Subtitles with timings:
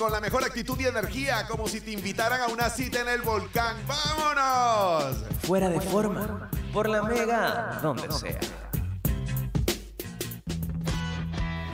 [0.00, 3.20] con la mejor actitud y energía, como si te invitaran a una cita en el
[3.20, 3.76] volcán.
[3.86, 5.18] ¡Vámonos!
[5.42, 8.40] Fuera de forma, por la mega, donde sea.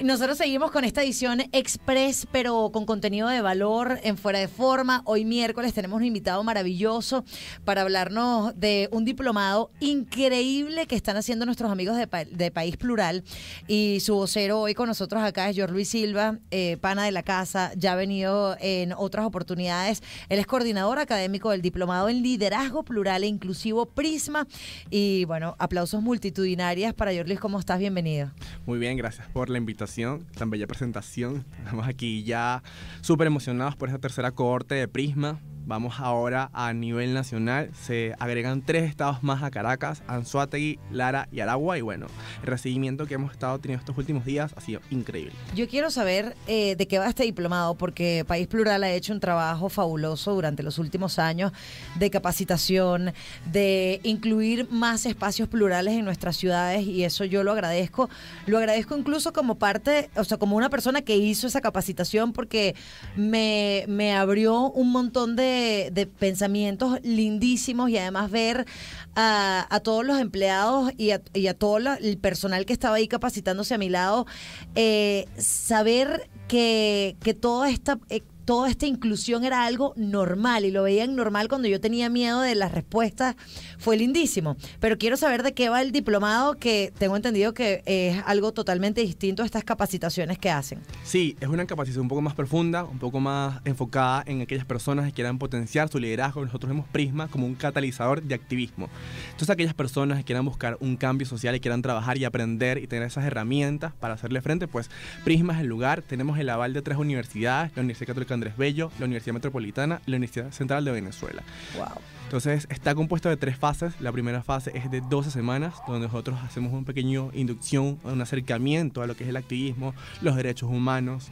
[0.06, 5.02] Nosotros seguimos con esta edición express, pero con contenido de valor en fuera de forma.
[5.04, 7.24] Hoy miércoles tenemos un invitado maravilloso
[7.64, 13.24] para hablarnos de un diplomado increíble que están haciendo nuestros amigos de, País Plural.
[13.66, 17.24] Y su vocero hoy con nosotros acá es George Luis Silva, eh, pana de la
[17.24, 20.04] casa, ya ha venido en otras oportunidades.
[20.28, 24.46] Él es coordinador académico del diplomado en liderazgo plural e inclusivo Prisma.
[24.88, 27.40] Y bueno, aplausos multitudinarias para George Luis.
[27.40, 27.80] ¿Cómo estás?
[27.80, 28.30] Bienvenido.
[28.66, 29.95] Muy bien, gracias por la invitación
[30.36, 31.44] tan bella presentación.
[31.58, 32.62] Estamos aquí ya
[33.00, 35.40] súper emocionados por esta tercera cohorte de Prisma.
[35.66, 37.70] Vamos ahora a nivel nacional.
[37.74, 41.76] Se agregan tres estados más a Caracas, Anzuategui, Lara y Aragua.
[41.76, 42.06] Y bueno,
[42.42, 45.32] el recibimiento que hemos estado teniendo estos últimos días ha sido increíble.
[45.56, 49.18] Yo quiero saber eh, de qué va este diplomado, porque País Plural ha hecho un
[49.18, 51.50] trabajo fabuloso durante los últimos años
[51.96, 53.12] de capacitación,
[53.50, 58.08] de incluir más espacios plurales en nuestras ciudades y eso yo lo agradezco.
[58.46, 62.76] Lo agradezco incluso como parte, o sea, como una persona que hizo esa capacitación porque
[63.16, 68.66] me, me abrió un montón de de, pensamientos lindísimos y además ver
[69.14, 73.88] a, todos los empleados y a, todo el personal que estaba ahí capacitándose a mi
[73.88, 74.26] lado,
[74.74, 77.98] eh, saber que, que toda esta...
[78.08, 82.40] Eh, toda esta inclusión era algo normal y lo veían normal cuando yo tenía miedo
[82.40, 83.34] de las respuestas,
[83.78, 84.56] fue lindísimo.
[84.80, 89.00] Pero quiero saber de qué va el diplomado, que tengo entendido que es algo totalmente
[89.00, 90.78] distinto a estas capacitaciones que hacen.
[91.02, 95.06] Sí, es una capacitación un poco más profunda, un poco más enfocada en aquellas personas
[95.06, 96.44] que quieran potenciar su liderazgo.
[96.44, 98.88] Nosotros vemos Prisma como un catalizador de activismo.
[99.26, 102.86] Entonces aquellas personas que quieran buscar un cambio social y quieran trabajar y aprender y
[102.86, 104.88] tener esas herramientas para hacerle frente, pues
[105.24, 106.02] Prisma es el lugar.
[106.02, 110.12] Tenemos el aval de tres universidades, la Universidad Católica Andrés Bello, la Universidad Metropolitana y
[110.12, 111.42] la Universidad Central de Venezuela.
[111.76, 112.00] Wow.
[112.24, 114.00] Entonces está compuesto de tres fases.
[114.00, 119.00] La primera fase es de 12 semanas, donde nosotros hacemos un pequeño inducción, un acercamiento
[119.02, 121.28] a lo que es el activismo, los derechos humanos,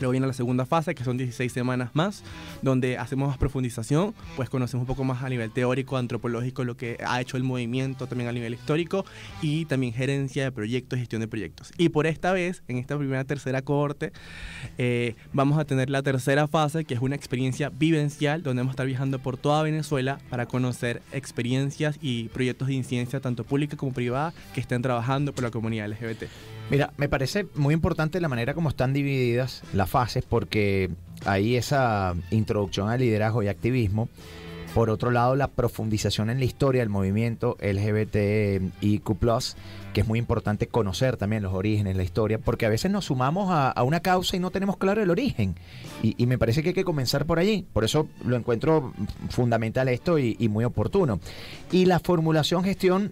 [0.00, 2.24] Luego viene la segunda fase, que son 16 semanas más,
[2.62, 6.96] donde hacemos más profundización, pues conocemos un poco más a nivel teórico, antropológico, lo que
[7.06, 9.04] ha hecho el movimiento también a nivel histórico
[9.42, 11.72] y también gerencia de proyectos, gestión de proyectos.
[11.76, 14.12] Y por esta vez, en esta primera tercera cohorte,
[14.78, 18.74] eh, vamos a tener la tercera fase, que es una experiencia vivencial, donde vamos a
[18.74, 23.92] estar viajando por toda Venezuela para conocer experiencias y proyectos de incidencia, tanto pública como
[23.92, 26.24] privada, que estén trabajando por la comunidad LGBT.
[26.70, 30.88] Mira, me parece muy importante la manera como están divididas las fases porque
[31.26, 34.08] hay esa introducción al liderazgo y activismo.
[34.74, 39.02] Por otro lado, la profundización en la historia del movimiento LGBTIQ,
[39.92, 43.48] que es muy importante conocer también los orígenes, la historia, porque a veces nos sumamos
[43.50, 45.56] a, una causa y no tenemos claro el origen.
[46.02, 47.66] Y, me parece que hay que comenzar por allí.
[47.72, 48.92] Por eso lo encuentro
[49.30, 51.18] fundamental esto y, muy oportuno.
[51.72, 53.10] Y la formulación, gestión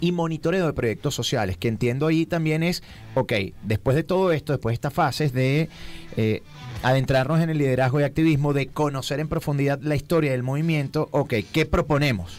[0.00, 2.82] y monitoreo de proyectos sociales, que entiendo ahí también es,
[3.14, 3.32] ok,
[3.62, 5.70] después de todo esto, después de estas fases de
[6.18, 6.42] eh,
[6.82, 11.34] adentrarnos en el liderazgo y activismo, de conocer en profundidad la historia del movimiento, ok,
[11.52, 12.38] ¿qué proponemos?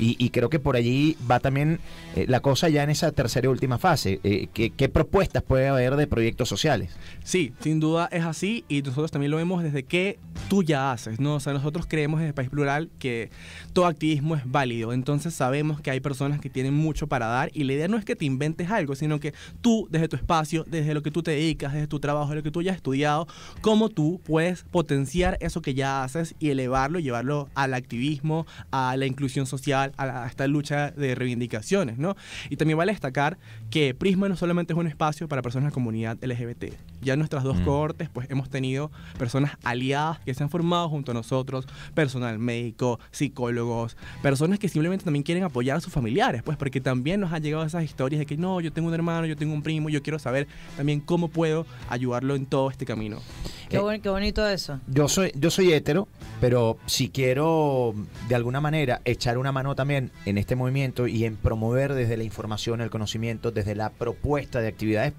[0.00, 1.80] Y, creo que por allí va también
[2.14, 4.20] eh, la cosa ya en esa tercera y última fase.
[4.22, 6.90] Eh, ¿qué, propuestas puede haber de proyectos sociales?
[7.24, 11.20] Sí, sin duda es así y nosotros también lo vemos desde que tú ya haces,
[11.20, 11.34] ¿no?
[11.34, 13.30] O sea, nosotros creemos en el País Plural que
[13.72, 17.64] todo activismo es válido, entonces sabemos que hay personas que tienen mucho para dar y
[17.64, 20.94] la idea no es que te inventes algo, sino que tú desde tu espacio, desde
[20.94, 23.26] lo que tú te dedicas, desde tu trabajo, desde lo que tú ya has estudiado,
[23.60, 29.06] cómo tú puedes potenciar eso que ya haces y elevarlo, llevarlo al activismo, a la
[29.06, 32.16] inclusión social, a, esta lucha de reivindicaciones, ¿no?
[32.50, 33.38] Y también vale destacar
[33.70, 37.18] que Prisma no solamente es un espacio para personas de la comunidad LGBT, ya en
[37.18, 37.64] nuestras dos mm.
[37.64, 43.00] cohortes pues hemos tenido personas aliadas que se han formado junto a nosotros, personal médico,
[43.10, 47.42] psicólogos, personas que simplemente también quieren apoyar a sus familiares, pues porque también nos han
[47.42, 50.02] llegado esas historias de que no, yo tengo un hermano, yo tengo un primo, yo
[50.02, 50.46] quiero saber
[50.76, 53.20] también cómo puedo ayudarlo en todo este camino.
[53.68, 54.80] Qué, eh, qué bonito eso.
[54.86, 56.08] Yo soy, yo soy hetero,
[56.40, 57.94] pero si quiero
[58.28, 62.24] de alguna manera echar una mano también en este movimiento y en promover desde la
[62.24, 65.14] información, el conocimiento, desde la propuesta de actividades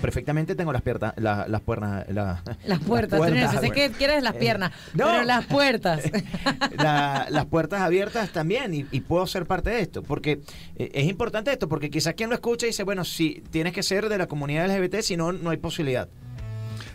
[0.00, 2.06] perfectamente tengo las piernas, las puertas.
[2.08, 6.02] las puertas, sé que quieres las eh, piernas, pero las puertas.
[6.78, 10.40] las puertas abiertas también y, puedo ser parte de esto, porque
[10.76, 14.08] eh, es importante esto, porque quizás quien lo escucha dice, bueno, si tienes que ser
[14.08, 16.08] de la comunidad LGBT, si no, no hay posibilidad.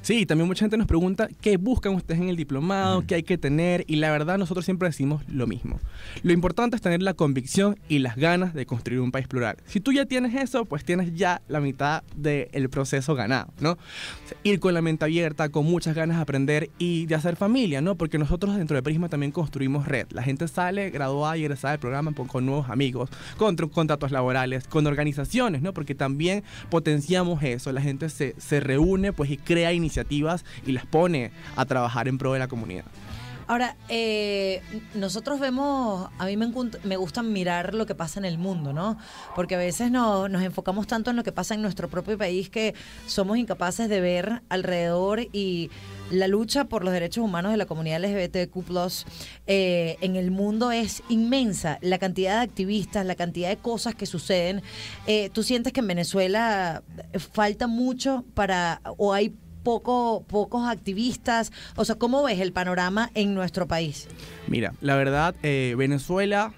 [0.04, 3.38] Sí, también mucha gente nos pregunta qué buscan ustedes en el diplomado, qué hay que
[3.38, 5.80] tener, y la verdad nosotros siempre decimos lo mismo.
[6.24, 9.56] Lo importante es tener la convicción y las ganas de construir un país plural.
[9.66, 13.72] Si tú ya tienes eso, pues tienes ya la mitad del proceso ganado, ¿no?
[13.72, 13.78] O
[14.28, 17.80] sea, ir con la mente abierta, con muchas ganas de aprender y de hacer familia,
[17.80, 17.96] ¿no?
[17.96, 20.08] Porque nosotros dentro de Prisma también construimos red.
[20.12, 24.68] La gente sale graduada y egresada del programa con, nuevos amigos, con tr- contratos laborales,
[24.68, 25.74] con organizaciones, ¿no?
[25.74, 27.72] Porque también potenciamos eso.
[27.72, 29.93] La gente se, se reúne pues y crea iniciativas
[30.66, 32.86] y las pone a trabajar en pro de la comunidad.
[33.46, 34.62] Ahora, eh,
[34.96, 38.98] nosotros vemos, a mí me gusta mirar lo que pasa en el mundo, ¿no?
[39.36, 42.50] Porque a veces no- nos enfocamos tanto en lo que pasa en nuestro propio país
[42.50, 42.74] que
[43.06, 45.70] somos incapaces de ver alrededor y
[46.10, 49.06] la lucha por los derechos humanos de la comunidad LGBTQ+,
[49.46, 51.80] eh, en el mundo es inmensa.
[51.82, 54.62] La cantidad de activistas, la cantidad de cosas que suceden.
[55.06, 56.82] Eh, ¿Tú sientes que en Venezuela
[57.34, 61.52] falta mucho para, o hay poco, pocos activistas?
[61.76, 64.08] O sea, ¿cómo ves el panorama en nuestro país?
[64.48, 66.54] Mira, la verdad, eh, Venezuela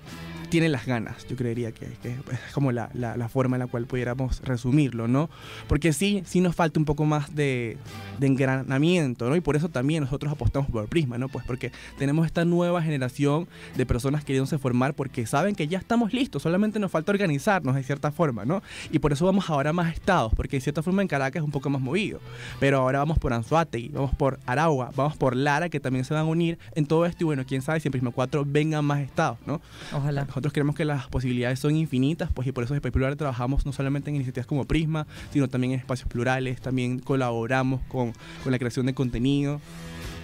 [0.47, 3.68] tiene las ganas, yo creería que, que es como la, la- la forma en la
[3.68, 5.30] cual pudiéramos resumirlo, ¿no?
[5.68, 7.77] Porque sí, sí nos falta un poco más de,
[8.19, 9.36] de engranamiento, ¿no?
[9.36, 11.30] Y por eso también nosotros apostamos por Prisma, ¿no?
[11.30, 16.13] Pues porque tenemos esta nueva generación de personas queriéndose formar porque saben que ya estamos
[16.13, 18.62] listos, solamente nos falta organizarnos de cierta forma, ¿no?
[18.92, 21.51] Y por eso vamos ahora más estados, porque de cierta forma en Caracas es un
[21.51, 22.19] poco más movido,
[22.59, 26.24] pero ahora vamos por Anzuategui, vamos por Aragua, vamos por Lara, que también se van
[26.24, 29.00] a unir en todo esto y bueno, quién sabe si en Prisma 4 vengan más
[29.00, 29.62] estados, ¿no?
[29.94, 30.25] Ojalá.
[30.36, 33.72] Nosotros creemos que las posibilidades son infinitas, pues y por eso en Plural trabajamos no
[33.72, 38.12] solamente en iniciativas como Prisma, sino también en espacios plurales, también colaboramos con,
[38.44, 39.62] con la creación de contenido.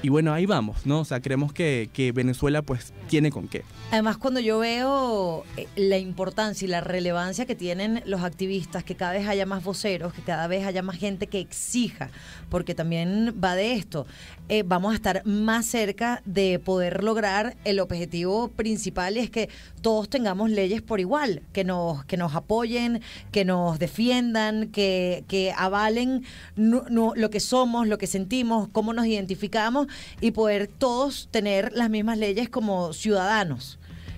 [0.03, 1.01] Y bueno, ahí vamos, ¿no?
[1.01, 3.63] O sea, creemos que, que Venezuela pues tiene con qué.
[3.91, 8.95] Además, cuando yo veo eh, la importancia y la relevancia que tienen los activistas, que
[8.95, 12.09] cada vez haya más voceros, que cada vez haya más gente que exija,
[12.49, 14.07] porque también va de esto,
[14.49, 19.49] eh, vamos a estar más cerca de poder lograr el objetivo principal, y es que
[19.81, 23.01] todos tengamos leyes por igual, que nos, que nos apoyen,
[23.31, 26.23] que nos defiendan, que, que avalen
[26.55, 29.87] nu- nu- lo que somos, lo que sentimos, cómo nos identificamos
[30.19, 33.77] y poder todos tener las mismas leyes como ciudadanos.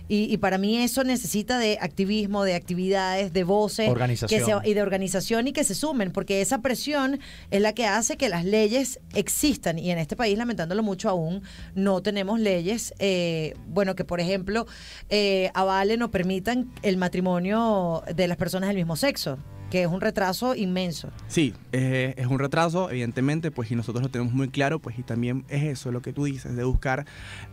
[0.10, 4.40] Y, y para mí eso necesita de activismo, de actividades, de voces Organización.
[4.40, 7.22] que se- y de organización y que se sumen, porque esa presión
[7.52, 9.80] es la que hace que las leyes existan.
[9.80, 11.42] Y en este país, lamentándolo mucho aún,
[11.74, 14.68] no tenemos leyes, eh, bueno, que por ejemplo
[15.10, 19.38] eh, avalen o permitan el matrimonio de las personas del mismo sexo,
[19.74, 21.10] que es un retraso inmenso.
[21.28, 25.46] Sí, es un retraso, evidentemente, pues y nosotros lo tenemos muy claro, pues y también
[25.50, 27.08] es eso lo que tú dices, de buscar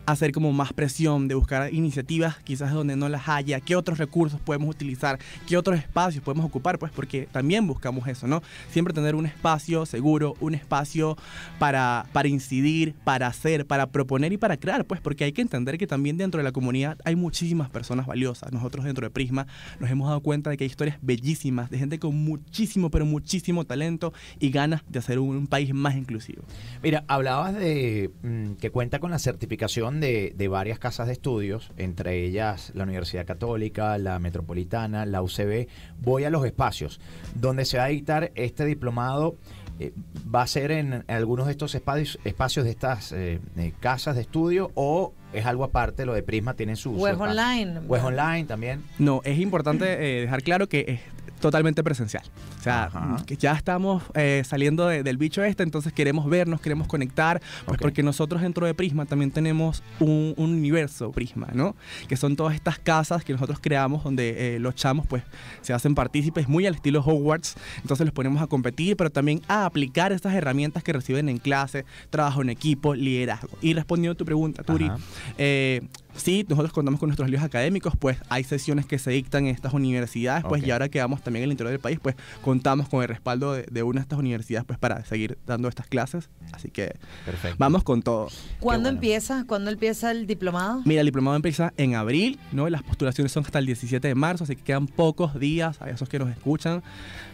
[0.05, 4.39] hacer como más presión, de buscar iniciativas quizás donde no las haya, qué otros recursos
[4.39, 5.19] podemos utilizar,
[5.49, 8.43] qué otros espacios podemos ocupar, pues porque también buscamos eso, ¿no?
[8.71, 11.17] Siempre tener un espacio seguro, un espacio
[11.59, 15.79] para, para incidir, para hacer, para proponer y para crear, pues porque hay que entender
[15.79, 18.53] que también dentro de la comunidad hay muchísimas personas valiosas.
[18.53, 19.47] Nosotros dentro de Prisma
[19.79, 23.65] nos hemos dado cuenta de que hay historias bellísimas de gente con muchísimo, pero muchísimo
[23.65, 26.43] talento y ganas de hacer un, país más inclusivo.
[26.83, 31.73] Mira, hablabas de mm, que cuenta con la certificación de, de varias casas de estudios,
[31.77, 35.67] entre ellas la Universidad Católica, la Metropolitana, la UCB.
[36.01, 37.01] Voy a los espacios
[37.35, 39.37] donde se va a dictar este diplomado.
[39.79, 39.93] eh,
[40.33, 44.23] ¿Va a ser en algunos de estos espacios, espacios de estas eh, eh, casas de
[44.23, 46.05] estudio o es algo aparte?
[46.07, 46.95] Lo de Prisma tiene su.
[47.07, 47.19] Espacio?
[47.25, 47.81] online.
[47.97, 48.83] Es online también.
[48.99, 49.85] No, es importante
[50.19, 51.01] eh, dejar claro que es
[51.41, 52.23] totalmente presencial.
[52.59, 53.17] O sea, Ajá.
[53.25, 57.81] que ya estamos eh, saliendo de- del bicho este, entonces queremos vernos, queremos conectar, pues
[57.81, 61.75] porque nosotros dentro de Prisma también tenemos un, un universo Prisma, ¿no?
[62.09, 65.23] Que son todas estas casas que nosotros creamos donde eh, los chamos pues
[65.63, 69.65] se hacen partícipes muy al estilo Hogwarts, entonces los ponemos a competir, pero también a
[69.65, 73.57] aplicar estas herramientas que reciben en clase, trabajo en equipo, liderazgo.
[73.63, 74.99] Y respondiendo a tu pregunta, Turi, Ajá.
[75.39, 75.83] Eh,
[76.15, 79.73] sí, nosotros contamos con nuestros libros académicos, pues hay sesiones que se dictan en estas
[79.75, 80.69] universidades, pues Ok.
[80.69, 83.63] y ahora que vamos también al interior del país, pues contamos con el respaldo de,
[83.71, 87.57] de una de estas universidades pues para seguir dando estas clases, así que Perfecto.
[87.59, 88.29] vamos con todo.
[88.61, 88.97] ¿Cuándo bueno.
[88.97, 89.45] empieza?
[89.47, 90.83] ¿Cuándo empieza el diplomado?
[90.85, 92.69] Mira, el diplomado empieza en abril, ¿no?
[92.69, 96.09] Las postulaciones son hasta el 17 de marzo, así que quedan pocos días a esos
[96.09, 96.83] que nos escuchan.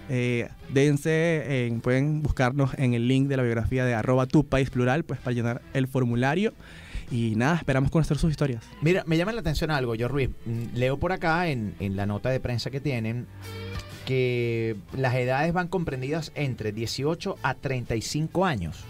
[0.08, 4.70] Eh, dense, en- pueden buscarnos en el link de la biografía de arroba tu país
[4.70, 6.52] plural, pues para llenar el formulario.
[7.10, 8.64] Y nada, esperamos conocer sus historias.
[8.80, 10.30] Mira, me llama la atención algo, yo Ruiz.
[10.44, 13.26] Mm, Leo por acá en, en la nota de prensa que tienen
[14.06, 18.84] que las edades van comprendidas entre 18 a 35 años.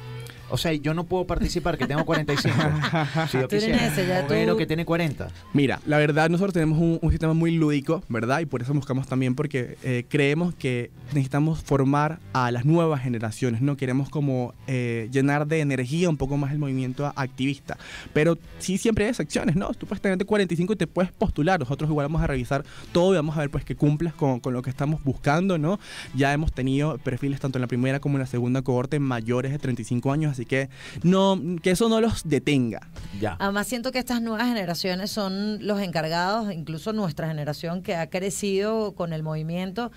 [0.49, 2.57] O sea, yo no puedo participar, que tengo 45.
[3.31, 3.87] si yo quisiera.
[3.87, 5.29] ese, ya O Vero, tú- que tiene 40.
[5.53, 8.41] Mira, la verdad nosotros tenemos un, un sistema muy lúdico, ¿verdad?
[8.41, 13.61] Y por eso buscamos también porque eh, creemos que necesitamos formar a las nuevas generaciones,
[13.61, 13.76] ¿no?
[13.76, 17.76] Queremos como eh, llenar de energía un poco más el movimiento activista.
[18.12, 19.73] Pero sí siempre hay excepciones, ¿no?
[19.75, 21.59] Tú puedes tener 45 y te puedes postular.
[21.61, 24.53] Nosotros igual vamos a revisar todo y vamos a ver pues que cumplas con, con
[24.55, 25.79] lo que estamos buscando, ¿no?
[26.15, 29.59] Ya hemos tenido perfiles tanto en la primera como en la segunda cohorte mayores de
[29.59, 30.69] 35 años, así que
[31.02, 32.87] no, que eso no los detenga.
[33.21, 33.37] Ya.
[33.40, 38.93] Además siento que estas nuevas generaciones son los encargados, incluso nuestra generación que ha crecido
[38.93, 39.90] con el movimiento,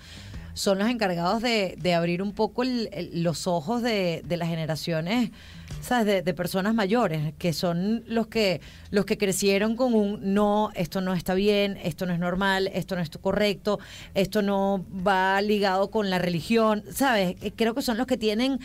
[0.54, 4.48] son los encargados de, de abrir un poco el- el- los ojos de, de las
[4.48, 5.30] generaciones,
[5.80, 6.06] ¿sabes?
[6.06, 8.60] De, de personas mayores, que son los que,
[8.90, 12.96] los que crecieron con un no, esto no está bien, esto no es normal, esto
[12.96, 13.78] no es correcto,
[14.14, 17.36] esto no va ligado con la religión, ¿sabes?
[17.42, 18.58] Eh, Creo que son los que tienen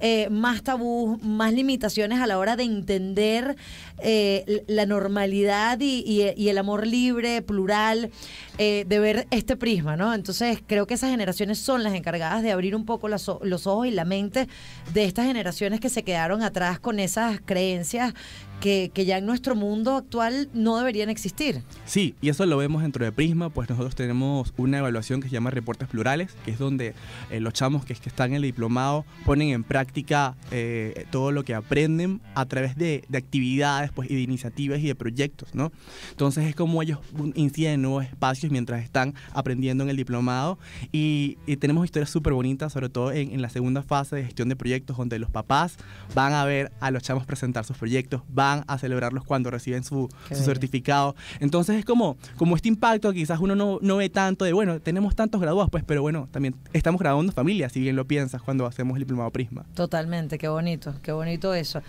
[0.00, 3.56] eh, más tabús, más limitaciones a la hora de entender
[4.02, 8.10] eh, la normalidad y, el amor libre, plural,
[8.58, 10.12] de ver este prisma, ¿no?
[10.12, 13.86] Entonces creo que esas generaciones son las encargadas de abrir un poco las los ojos
[13.86, 14.48] y la mente
[14.92, 18.12] de estas generaciones que se quedaron atrás con esas creencias
[18.60, 21.62] que, ya en nuestro mundo actual no deberían existir.
[21.86, 25.34] Sí, y eso lo vemos dentro de Prisma, pues nosotros tenemos una evaluación que se
[25.34, 26.94] llama Reportes Plurales, que es donde
[27.30, 31.44] eh, los chamos que, que están en el diplomado ponen en práctica eh, todo lo
[31.44, 35.72] que aprenden a través de, de actividades pues, y de iniciativas y de proyectos, ¿no?
[36.10, 36.98] Entonces es como ellos
[37.34, 40.58] inciden en nuevos espacios mientras están aprendiendo en el diplomado
[40.92, 44.48] y, y tenemos historias súper bonitas, sobre todo en, en la segunda fase de gestión
[44.48, 45.76] de proyectos, donde los papás
[46.14, 50.08] van a ver a los chamos presentar sus proyectos, van a celebrarlos cuando reciben su,
[50.34, 51.14] certificado.
[51.40, 54.80] Entonces es como, como este impacto que quizás uno no, no ve tanto de, bueno,
[54.80, 58.66] tenemos tantos graduados, pues, pero bueno, también estamos graduando familias, si bien lo piensas cuando
[58.66, 59.64] hacemos el diplomado Prisma.
[59.74, 61.82] Totalmente, qué bonito, qué bonito eso.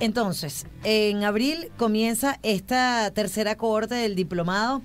[0.00, 4.82] Entonces, en abril comienza esta tercera cohorte del diplomado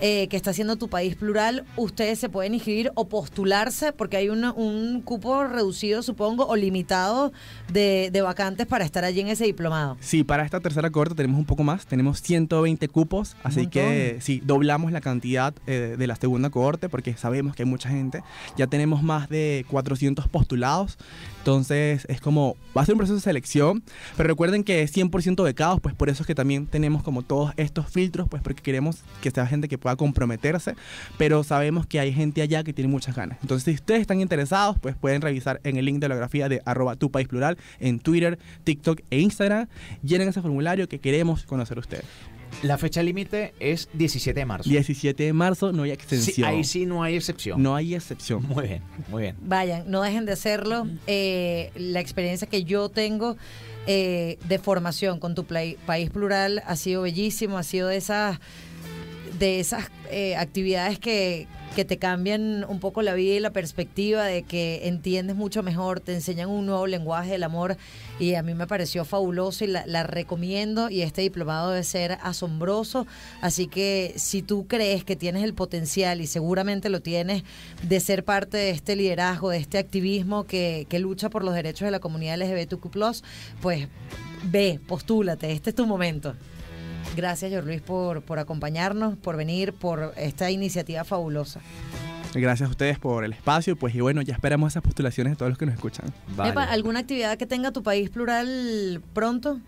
[0.00, 1.64] eh, que está haciendo tu país plural.
[1.76, 7.32] Ustedes se pueden inscribir o postularse porque hay una- un cupo reducido, supongo, o limitado
[7.72, 9.96] de, de vacantes para estar allí en ese diplomado.
[10.00, 14.40] Sí, para esta tercera cohorte tenemos un poco más, tenemos 120 cupos, así que sí,
[14.44, 18.22] doblamos la cantidad eh, de la segunda cohorte porque sabemos que hay mucha gente.
[18.56, 20.98] Ya tenemos más de 400 postulados,
[21.38, 23.82] entonces es como, va a ser un proceso de selección,
[24.16, 27.52] pero recuerden que es 100% becados, pues por eso es que también tenemos como todos
[27.56, 30.74] estos filtros, pues porque queremos que sea gente que pueda comprometerse,
[31.18, 33.38] pero sabemos que hay gente allá que tiene muchas ganas.
[33.42, 36.62] Entonces, si ustedes están interesados, pues pueden revisar en el link de la grafía de
[36.64, 39.66] arroba tu país plural en Twitter, TikTok e Instagram.
[40.02, 42.04] Llenen ese formulario que queremos conocer ustedes.
[42.62, 44.68] La fecha límite es 17 de marzo.
[44.68, 46.48] 17 de marzo no hay Sí, extensión.
[46.48, 47.62] ahí sí no hay excepción.
[47.62, 48.42] No hay excepción.
[48.48, 49.36] Muy bien, muy bien.
[49.40, 50.86] Vayan, no dejen de hacerlo.
[51.06, 53.36] Eh, la experiencia que yo tengo
[53.86, 58.38] eh, de formación con tu play- país plural ha sido bellísimo, ha sido de esas
[59.40, 64.24] de esas eh, actividades que, que te cambian un poco la vida y la perspectiva
[64.24, 67.78] de que entiendes mucho mejor, te enseñan un nuevo lenguaje del amor
[68.18, 73.06] y a mí me pareció fabuloso y la, recomiendo y este diplomado debe ser asombroso,
[73.40, 77.42] así que si tú crees que tienes el potencial y seguramente lo tienes
[77.82, 81.86] de ser parte de este liderazgo, de este activismo que, que lucha por los derechos
[81.86, 82.90] de la comunidad LGBTQ+,
[83.62, 83.88] pues
[84.44, 86.34] ve, postúlate, este es tu momento.
[87.16, 91.60] Gracias, Jorge Luis, por, por acompañarnos, por venir, por esta iniciativa fabulosa.
[92.34, 95.50] Gracias a ustedes por el espacio, pues y bueno, ya esperamos esas postulaciones de todos
[95.50, 96.12] los que nos escuchan.
[96.36, 96.50] Vale.
[96.50, 99.58] Epa, ¿Alguna actividad que tenga tu país plural pronto?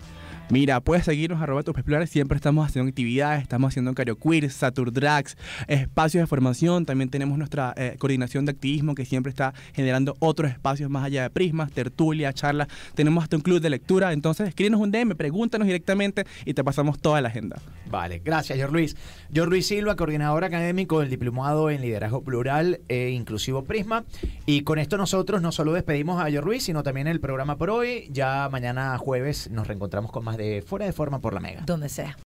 [0.50, 6.22] Mira, puedes seguirnos arroba tus plurales, siempre estamos haciendo actividades, estamos haciendo Carioqueer, Saturdrags, espacios
[6.22, 10.90] de formación, también tenemos nuestra eh, coordinación de activismo que siempre está generando otros espacios
[10.90, 14.90] más allá de prismas, tertulia, charlas, tenemos hasta un club de lectura, entonces escríbenos un
[14.90, 17.60] DM, pregúntanos directamente y te pasamos toda la agenda.
[17.90, 18.96] Vale, gracias, Jorge Luis.
[19.34, 24.04] Jorge Luis Silva, coordinador académico del Diplomado en Liderazgo Plural e Inclusivo Prisma.
[24.46, 27.70] Y con esto nosotros no solo despedimos a Jorge Luis, sino también el programa por
[27.70, 28.08] hoy.
[28.10, 31.62] Ya mañana jueves nos reencontramos con más de Fuera de Forma por la Mega.
[31.66, 32.16] Donde sea.